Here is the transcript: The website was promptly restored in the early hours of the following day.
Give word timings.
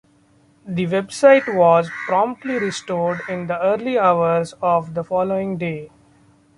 The 0.65 0.87
website 0.87 1.53
was 1.55 1.91
promptly 2.07 2.57
restored 2.57 3.21
in 3.29 3.45
the 3.45 3.61
early 3.61 3.99
hours 3.99 4.53
of 4.59 4.95
the 4.95 5.03
following 5.03 5.57
day. 5.57 5.91